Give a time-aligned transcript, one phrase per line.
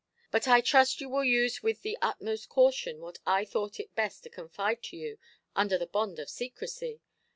[0.31, 4.23] But I trust you will use with the utmost caution what I thought it best
[4.23, 5.19] to confide to you,
[5.55, 7.01] under the bond of secrecy.